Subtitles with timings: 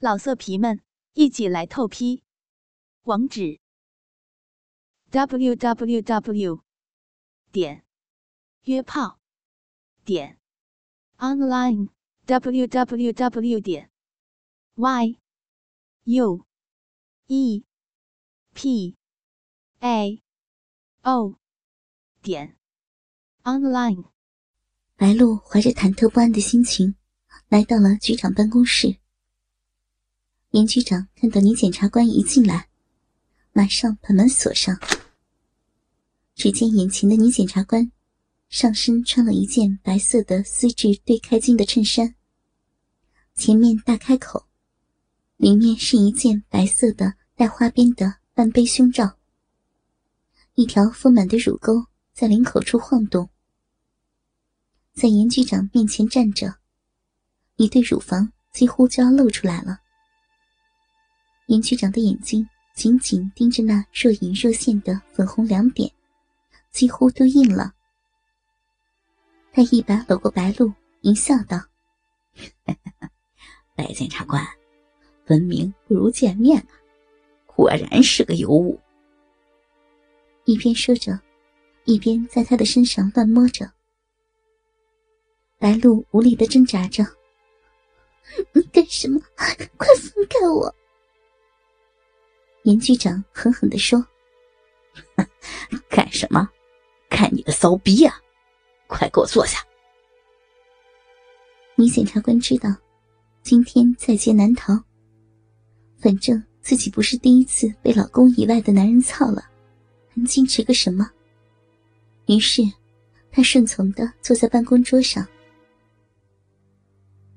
[0.00, 0.80] 老色皮们，
[1.14, 2.22] 一起来透批！
[3.02, 3.58] 网址
[5.10, 6.62] ：w w w
[7.50, 7.84] 点
[8.62, 9.18] 约炮
[10.04, 10.38] 点
[11.16, 11.88] online
[12.26, 13.90] w w w 点
[14.76, 15.18] y
[16.04, 16.46] u
[17.26, 17.64] e
[18.54, 18.96] p
[19.80, 20.22] a
[21.02, 21.40] o
[22.22, 22.56] 点
[23.42, 24.04] online。
[24.94, 26.94] 白露怀着忐忑不安的心情，
[27.48, 28.97] 来到了局长办公室。
[30.52, 32.68] 严局长看到女检察官一进来，
[33.52, 34.74] 马上把门锁上。
[36.34, 37.92] 只见眼前的女检察官，
[38.48, 42.14] 上身穿了一件白色的丝质对开襟的衬衫，
[43.34, 44.46] 前面大开口，
[45.36, 49.18] 里面是一件白色的带花边的半背胸罩，
[50.54, 51.84] 一条丰满的乳沟
[52.14, 53.28] 在领口处晃动。
[54.94, 56.56] 在严局长面前站着，
[57.56, 59.80] 一对乳房几乎就要露出来了。
[61.48, 65.90] 严局长的眼睛紧紧盯着那若隐若现的粉红两点，
[66.70, 67.72] 几乎都硬了。
[69.50, 71.58] 他一把搂过白露，淫笑道
[73.74, 74.46] ：“白检察官，
[75.28, 76.68] 闻名不如见面啊，
[77.46, 78.78] 果然是个尤物。”
[80.44, 81.18] 一边说着，
[81.84, 83.72] 一边在他的身上乱摸着。
[85.58, 87.02] 白露无力的挣扎着
[88.52, 89.18] ：“你干什么？
[89.78, 90.72] 快放开我！”
[92.68, 94.06] 严局长狠狠的说
[95.88, 96.46] ：“干什么？
[97.08, 98.14] 看你的骚逼呀！
[98.86, 99.58] 快给我坐下！”
[101.76, 102.68] 女检察官知道，
[103.42, 104.78] 今天在劫难逃。
[105.98, 109.48] 反正自己不是第一次被老公以外的男人操了，
[110.10, 111.10] 还矜持个什么？
[112.26, 112.60] 于是，
[113.32, 115.26] 她顺从的坐在办公桌上。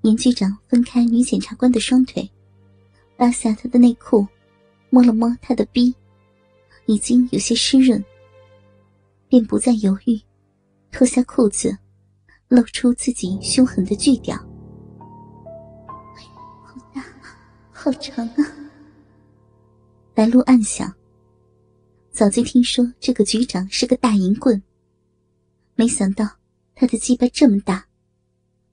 [0.02, 2.30] 严局长分开女检察官的双腿，
[3.16, 4.28] 拉下她的内裤，
[4.92, 5.96] 摸了摸他的逼，
[6.86, 8.04] 已经有些湿润，
[9.28, 10.22] 便不再犹豫，
[10.92, 11.76] 脱下裤子，
[12.50, 14.36] 露出自己凶狠的巨屌。
[16.64, 17.04] 好大，
[17.72, 18.46] 好长啊！
[20.14, 20.94] 白露暗想。
[22.12, 24.62] 早就听说这个局长是个大淫棍，
[25.76, 26.28] 没想到
[26.76, 27.86] 他的鸡巴这么大。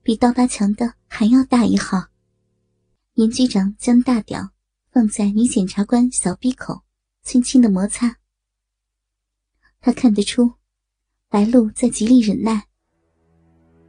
[0.03, 2.03] 比刀疤强的还要大一号。
[3.13, 4.49] 严局长将大屌
[4.91, 6.81] 放在女检察官小鼻口，
[7.23, 8.17] 轻轻的摩擦。
[9.79, 10.51] 他看得出，
[11.29, 12.67] 白露在极力忍耐，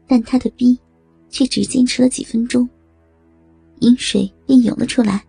[0.06, 0.78] 但他的逼
[1.28, 2.69] 却只坚持了几分钟，
[3.81, 5.25] 饮水便涌了出来。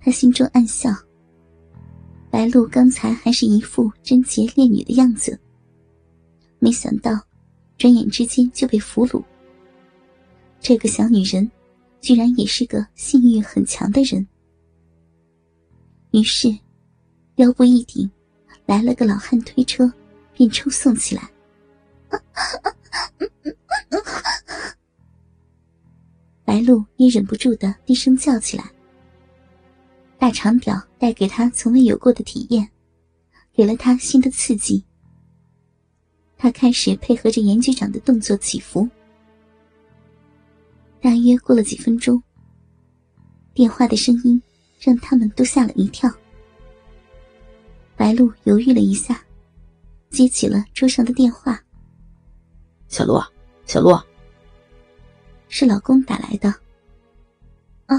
[0.00, 0.90] 他心中暗笑：
[2.30, 5.38] 白露刚才还是一副贞洁烈女的样子，
[6.58, 7.12] 没想到。
[7.78, 9.22] 转眼之间就被俘虏。
[10.58, 11.48] 这个小女人，
[12.00, 14.26] 居然也是个性欲很强的人。
[16.12, 16.56] 于是，
[17.36, 18.10] 腰部一顶，
[18.66, 19.92] 来了个老汉推车，
[20.34, 21.30] 便抽送起来。
[26.44, 28.64] 白露也忍不住的低声叫起来。
[30.18, 32.70] 大长屌带给她从未有过的体验，
[33.52, 34.84] 给了她新的刺激。
[36.40, 38.88] 他开始配合着严局长的动作起伏。
[41.00, 42.22] 大约过了几分钟，
[43.54, 44.40] 电话的声音
[44.80, 46.10] 让他们都吓了一跳。
[47.96, 49.24] 白露犹豫了一下，
[50.10, 51.60] 接起了桌上的电话
[52.88, 53.24] ：“小洛，
[53.64, 54.04] 小洛，
[55.48, 56.52] 是老公打来的。”
[57.86, 57.96] 啊！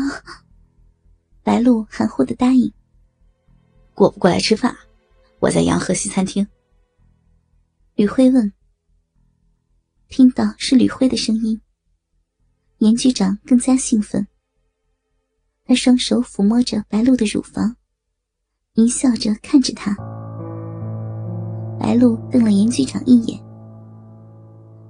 [1.41, 2.71] 白露含糊的答应
[3.95, 4.75] ：“过不过来吃饭？
[5.39, 6.45] 我在洋河西餐厅。”
[7.95, 8.53] 吕辉问
[10.09, 11.59] ：“听到是吕辉的声音，
[12.79, 14.27] 严局长更加兴奋。
[15.65, 17.75] 他双手抚摸着白露的乳房，
[18.73, 19.95] 淫笑着看着她。
[21.79, 23.39] 白露瞪了严局长一眼，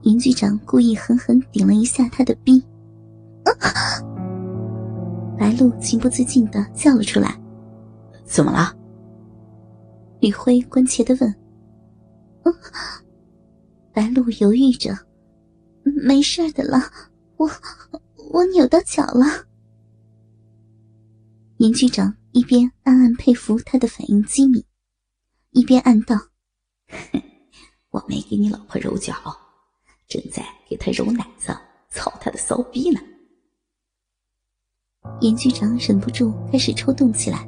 [0.03, 2.63] 严局长故意狠狠顶了一下他的逼，
[5.37, 7.37] 白露情不自禁的叫了出来
[8.25, 8.73] ：“怎么了？”
[10.21, 11.35] 吕辉关切的问。
[13.91, 14.97] 白露犹豫着，
[15.83, 16.79] 没事的了，
[17.39, 17.49] 我
[18.31, 19.47] 我扭到脚了。
[21.57, 24.61] 严局长一边暗暗佩服他的反应机敏，
[25.51, 26.17] 一边暗道
[27.91, 29.15] ：“我没给你老婆揉脚，
[30.07, 31.57] 正在给她揉奶子，
[31.89, 32.99] 操她的骚逼呢。”
[35.21, 37.47] 严局长忍不住开始抽动起来。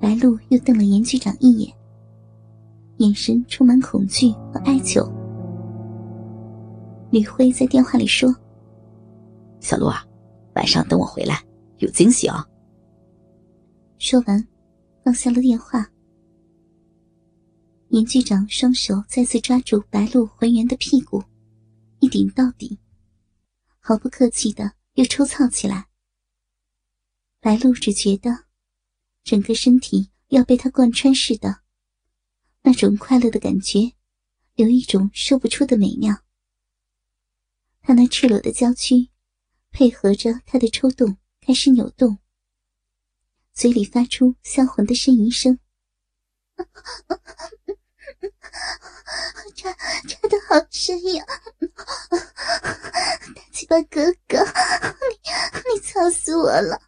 [0.00, 1.74] 白露又瞪了严局长一眼。
[2.98, 5.04] 眼神充满恐惧和哀求。
[7.14, 8.34] 吕辉在电话里说
[9.62, 10.04] ：“小鹿啊，
[10.56, 11.40] 晚上等我回来，
[11.78, 12.44] 有惊喜哦。
[13.98, 14.44] 说完，
[15.04, 15.88] 放下了电话。
[17.90, 21.22] 严局长双手再次抓住白鹿浑圆的屁股，
[22.00, 22.76] 一顶到底，
[23.78, 25.86] 毫不客气的又抽操起来。
[27.38, 28.36] 白鹿只觉得
[29.22, 31.60] 整个身体要被他贯穿似的，
[32.60, 33.92] 那种快乐的感觉，
[34.56, 36.12] 有一种说不出的美妙。
[37.86, 39.10] 他那赤裸的娇躯，
[39.70, 42.18] 配合着他的抽动，开始扭动，
[43.52, 45.58] 嘴里发出销魂的呻吟声。
[49.54, 49.70] 插
[50.08, 51.22] 插的好深呀！
[53.34, 56.80] 大鸡巴哥哥，你你操死我了！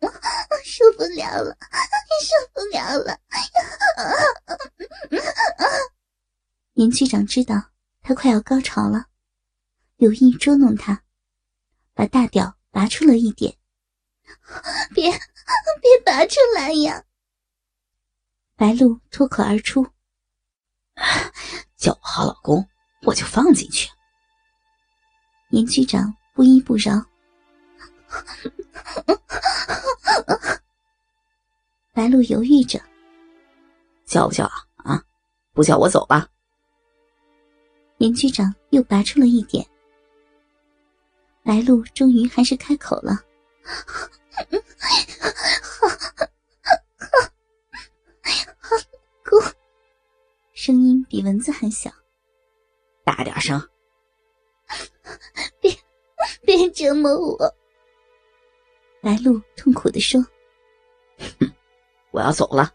[0.00, 0.12] 我
[0.64, 1.56] 受不了了，
[2.20, 3.16] 受不了了！
[6.74, 7.70] 严局长知道
[8.02, 9.06] 他快要高潮了，
[9.98, 11.02] 有意捉弄他，
[11.92, 13.56] 把大屌拔出了一点。
[14.94, 17.04] 别别拔出来呀！
[18.54, 19.86] 白露脱口而出。
[21.76, 22.64] 叫我好老公，
[23.02, 23.90] 我就放进去。
[25.50, 27.04] 严局长不依不饶，
[31.92, 32.80] 白露犹豫着，
[34.06, 34.54] 叫不叫啊？
[34.76, 35.04] 啊，
[35.52, 36.28] 不叫我走吧。
[37.98, 39.66] 严局长又拔出了一点，
[41.48, 43.24] 白露终于还是开口了。
[50.52, 51.90] 声音比蚊子还小，
[53.02, 53.58] 大点声！
[55.58, 55.74] 别
[56.42, 57.38] 别折磨我！
[59.00, 60.20] 白露痛苦的说
[61.40, 61.50] ：“哼，
[62.10, 62.70] 我要走了。”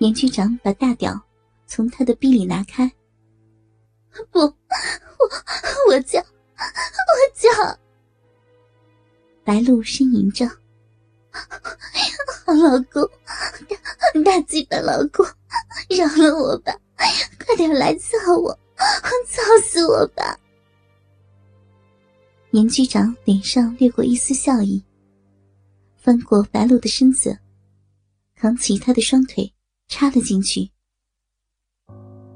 [0.00, 1.20] 严局长把大屌
[1.66, 2.90] 从他的臂里拿开。
[4.30, 4.54] 不，我
[5.90, 6.18] 我叫，
[6.62, 7.78] 我叫！
[9.44, 10.46] 白露呻吟着
[12.44, 13.08] ：“好 老公，
[14.14, 15.26] 大大鸡巴老公！”
[15.90, 16.72] 饶了我吧，
[17.44, 18.56] 快点来操我，
[19.26, 20.38] 操死我吧！
[22.52, 24.82] 严局长脸上掠过一丝笑意，
[25.96, 27.36] 翻过白露的身子，
[28.36, 29.52] 扛起她的双腿
[29.88, 30.70] 插了进去。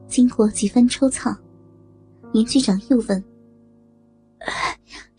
[0.08, 1.34] 经过几番抽操，
[2.32, 3.22] 严局长又问：“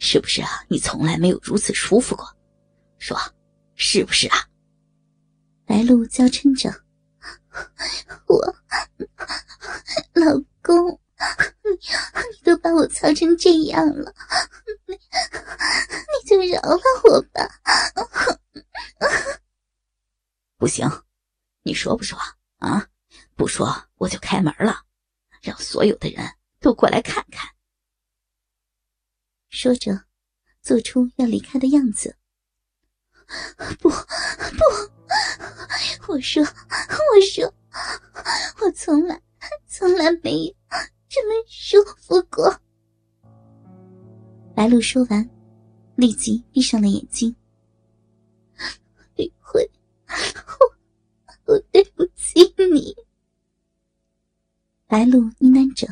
[0.10, 0.64] 是不是啊？
[0.70, 2.26] 你从来没有如此舒服过？
[2.98, 3.20] 说，
[3.76, 4.38] 是不是啊？”
[5.68, 6.74] 白露娇嗔着。
[8.26, 8.56] 我
[10.14, 11.02] 老公，
[11.66, 14.16] 你你都把我操成这样了，
[14.86, 17.46] 你你就饶了我吧！
[20.58, 20.90] 不行，
[21.64, 22.18] 你说不说
[22.60, 22.88] 啊？
[23.36, 24.84] 不说我就开门了，
[25.42, 26.26] 让所有的人
[26.62, 27.46] 都过来看看。
[29.60, 30.04] 说着，
[30.62, 32.16] 做出要离开的样子。
[33.80, 33.96] 不不。
[36.08, 37.52] 我说，我说，
[38.62, 39.20] 我从来
[39.66, 40.54] 从来没有
[41.10, 42.56] 这么舒服过。
[44.54, 45.28] 白露说完，
[45.96, 47.36] 立即闭上了眼睛。
[49.16, 49.68] 李慧，
[50.06, 52.96] 我我对不起你。
[54.86, 55.88] 白露呢喃着。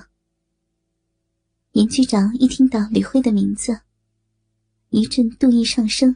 [1.75, 3.81] 严局长一听到李辉的名字，
[4.91, 6.15] 一阵妒意上升，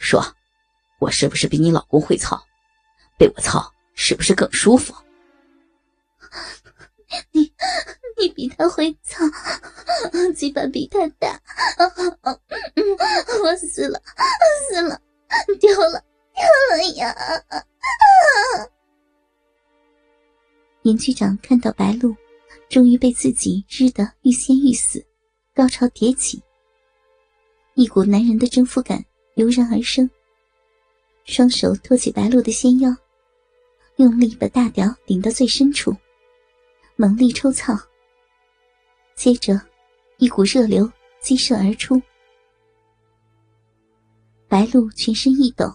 [0.00, 0.20] 说。
[0.98, 2.44] 我是不是比你老公会操？
[3.16, 4.92] 被我操是不是更舒服？
[7.30, 7.42] 你
[8.18, 9.24] 你比他会操，
[10.34, 11.40] 嘴巴比他大，
[13.44, 14.02] 我死了
[14.68, 15.00] 死了，
[15.60, 17.14] 丢了丢了呀！
[20.82, 22.16] 严局长看到白露
[22.68, 25.04] 终于被自己日得欲仙欲死，
[25.54, 26.42] 高潮迭起，
[27.74, 29.04] 一股男人的征服感
[29.36, 30.08] 油然而生。
[31.24, 32.94] 双手托起白露的纤腰，
[33.96, 35.96] 用力把大屌顶到最深处，
[36.96, 37.74] 猛力抽操。
[39.14, 39.60] 接着，
[40.18, 42.00] 一股热流激射而出。
[44.48, 45.72] 白露全身一抖，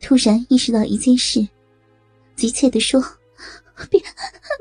[0.00, 1.46] 突然意识到一件事，
[2.36, 3.02] 急切地说
[3.90, 4.00] ：“别，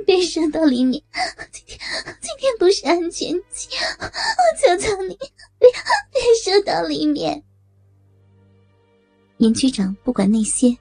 [0.05, 1.03] 别射到里面！
[1.51, 1.79] 今天，
[2.21, 5.15] 今天不是安全期，我求求你，
[5.59, 5.69] 别，
[6.11, 7.43] 别射到里面！”
[9.37, 10.77] 严局长不管那些，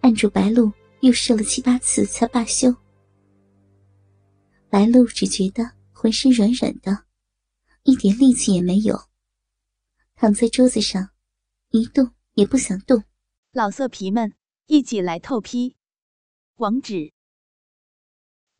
[0.00, 2.74] 按住白露又射了七八次才罢休。
[4.68, 7.04] 白露只觉得浑身软软的，
[7.84, 9.00] 一点力气也没有，
[10.16, 11.10] 躺在桌子上，
[11.70, 13.04] 一动也不想动。
[13.52, 14.34] 老色皮们，
[14.66, 15.76] 一起来透批，
[16.56, 17.14] 网址